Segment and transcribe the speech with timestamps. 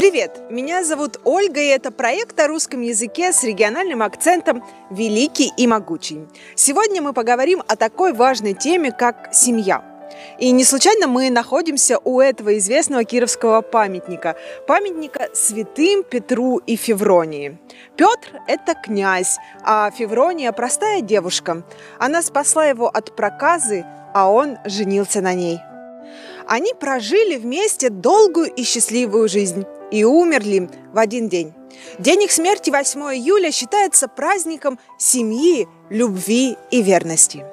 [0.00, 0.40] Привет!
[0.48, 6.26] Меня зовут Ольга, и это проект о русском языке с региональным акцентом «Великий и могучий».
[6.54, 9.84] Сегодня мы поговорим о такой важной теме, как семья.
[10.38, 14.36] И не случайно мы находимся у этого известного кировского памятника,
[14.66, 17.58] памятника святым Петру и Февронии.
[17.96, 21.62] Петр– это князь, а Феврония– простая девушка.
[21.98, 25.60] Она спасла его от проказы, а он женился на ней.
[26.50, 31.54] Они прожили вместе долгую и счастливую жизнь и умерли в один день.
[32.00, 37.44] День их смерти 8 июля считается праздником семьи, любви и верности.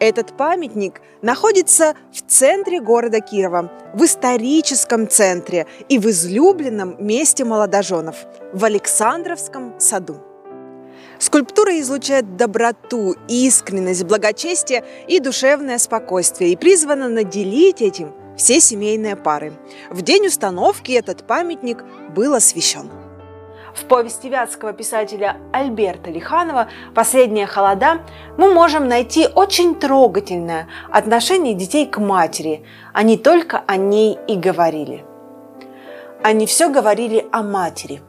[0.00, 8.16] Этот памятник находится в центре города Кирова, в историческом центре и в излюбленном месте молодоженов–
[8.52, 10.16] в Александровском саду.
[11.20, 19.52] Скульптура излучает доброту, искренность, благочестие и душевное спокойствие и призвана наделить этим все семейные пары.
[19.90, 22.90] В день установки этот памятник был освящен.
[23.74, 28.00] В повести вятского писателя Альберта Лиханова «Последняя холода»
[28.36, 32.64] мы можем найти очень трогательное отношение детей к матери.
[32.92, 35.04] Они только о ней и говорили.
[36.22, 38.02] Они все говорили о матери.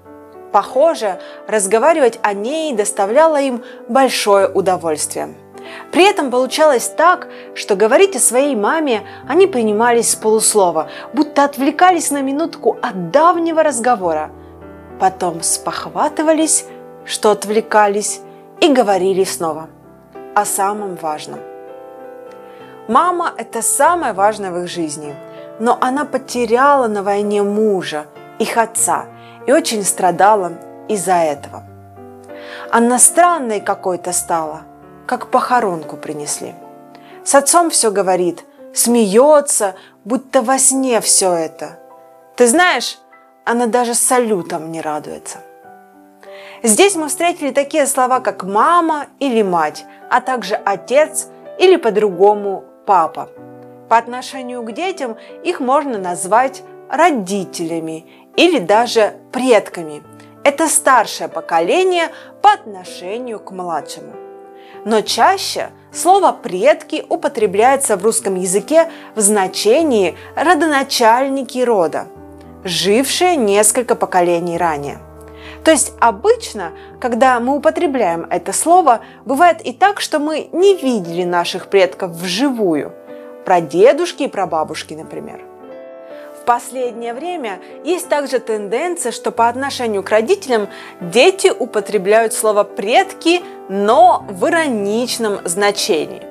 [0.52, 5.36] Похоже, разговаривать о ней доставляло им большое удовольствие.
[5.92, 12.12] При этом получалось так, что говорить о своей маме они принимались с полуслова, будто отвлекались
[12.12, 14.32] на минутку от давнего разговора.
[15.00, 16.66] Потом спохватывались,
[17.06, 18.22] что отвлекались,
[18.62, 19.70] и говорили снова
[20.36, 21.40] о самом важном.
[22.88, 25.16] Мама– это самое важное в их жизни,
[25.60, 28.06] но она потеряла на войне мужа,
[28.38, 29.06] их отца,
[29.48, 30.52] и очень страдала
[30.88, 31.64] из-за этого.
[32.70, 34.62] Она странной какой-то стала–
[35.12, 36.56] как похоронку принесли.
[37.26, 41.78] С отцом все говорит, смеется, будто во сне все это.
[42.38, 42.98] Ты знаешь,
[43.44, 45.40] она даже салютом не радуется.
[46.64, 51.28] Здесь мы встретили такие слова, как мама или мать, а также отец
[51.60, 53.28] или по-другому папа.
[53.90, 58.06] По отношению к детям их можно назвать родителями
[58.38, 60.04] или даже предками.
[60.46, 62.12] Это старшее поколение
[62.42, 64.31] по отношению к младшему
[64.86, 72.08] но чаще слово «предки» употребляется в русском языке в значении «родоначальники рода»,
[72.64, 75.00] жившие несколько поколений ранее.
[75.64, 81.24] То есть обычно, когда мы употребляем это слово, бывает и так, что мы не видели
[81.24, 82.94] наших предков вживую,
[83.46, 85.51] про дедушки и про бабушки, например.
[86.52, 90.68] Последнее время есть также тенденция, что по отношению к родителям
[91.00, 96.24] дети употребляют слово «предки», но в ироничном значении.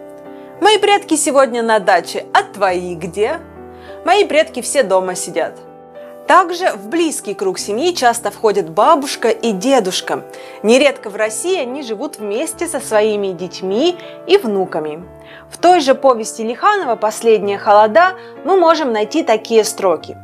[0.61, 3.41] Мои предки сегодня на даче, а твои где?
[4.05, 5.57] Мои предки все дома сидят–
[6.31, 10.23] также в близкий круг семьи часто входят бабушка и дедушка.
[10.63, 13.97] Нередко в России они живут вместе со своими детьми
[14.29, 15.03] и внуками.
[15.51, 18.13] В той же повести Лиханова «Последняя холода»
[18.45, 20.17] мы можем найти такие строки.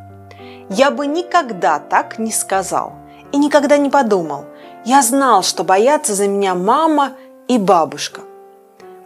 [0.71, 2.93] «Я бы никогда так не сказал
[3.33, 4.45] и никогда не подумал.
[4.85, 7.15] Я знал, что боятся за меня мама
[7.49, 8.21] и бабушка».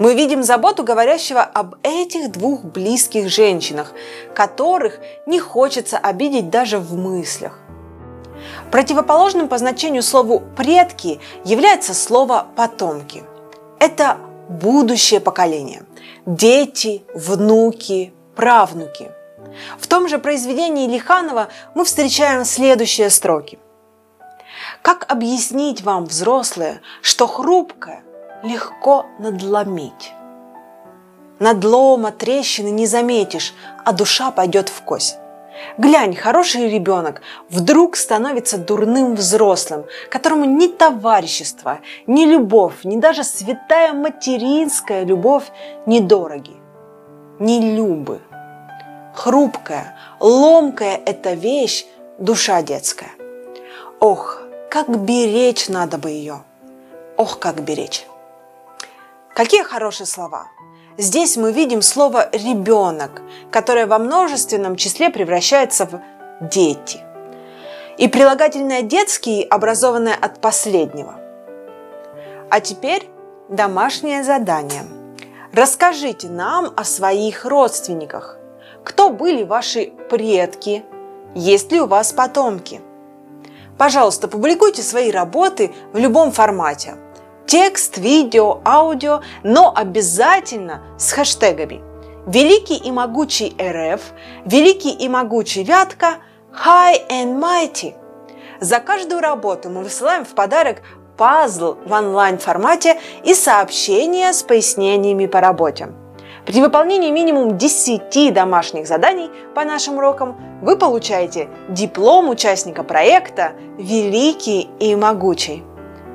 [0.00, 3.92] Мы видим заботу говорящего об этих двух близких женщинах,
[4.34, 7.58] которых не хочется обидеть даже в мыслях.
[8.70, 13.24] Противоположным по значению слову «предки» является слово «потомки».
[13.78, 14.16] Это
[14.48, 15.82] будущее поколение.
[16.24, 19.10] Дети, внуки, правнуки.
[19.78, 23.58] В том же произведении Лиханова мы встречаем следующие строки.
[24.80, 28.02] Как объяснить вам, взрослые, что хрупкое,
[28.42, 30.12] легко надломить.
[31.38, 35.16] Надлома, трещины не заметишь, а душа пойдет в кость.
[35.78, 43.92] Глянь, хороший ребенок вдруг становится дурным взрослым, которому ни товарищество, ни любовь, ни даже святая
[43.92, 45.44] материнская любовь
[45.86, 46.56] не дороги,
[47.38, 48.20] не любы.
[49.14, 51.84] Хрупкая, ломкая эта вещь–
[52.18, 53.10] душа детская.
[53.98, 56.42] Ох, как беречь надо бы ее!
[57.16, 58.06] Ох, как беречь!
[59.34, 60.48] Какие хорошие слова!
[60.98, 63.22] Здесь мы видим слово «ребенок»,
[63.52, 66.00] которое во множественном числе превращается в
[66.40, 67.00] «дети».
[67.96, 71.14] И прилагательное «детский», образованное от последнего.
[72.50, 73.08] А теперь
[73.48, 74.82] домашнее задание.
[75.52, 78.36] Расскажите нам о своих родственниках.
[78.84, 80.84] Кто были ваши предки?
[81.36, 82.80] Есть ли у вас потомки?
[83.78, 86.96] Пожалуйста, публикуйте свои работы в любом формате–
[87.46, 91.82] текст, видео, аудио, но обязательно с хэштегами
[92.26, 94.00] «Великий и могучий РФ»,
[94.44, 96.18] «Великий и могучий Вятка»,
[96.52, 97.94] «High and Mighty».
[98.60, 100.82] За каждую работу мы высылаем в подарок
[101.16, 105.88] пазл в онлайн-формате и сообщения с пояснениями по работе.
[106.46, 114.68] При выполнении минимум 10 домашних заданий по нашим урокам вы получаете диплом участника проекта «Великий
[114.78, 115.62] и могучий».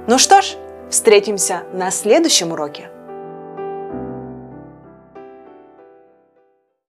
[0.08, 0.56] Ну что ж,
[0.90, 2.90] встретимся на следующем уроке.